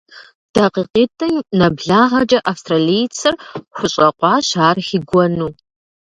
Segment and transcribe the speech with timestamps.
[0.53, 3.33] ДакъикъитӀым нэблагъэкӀэ австралийцыр
[3.75, 5.49] хущӀэкъуащ ар хигуэну.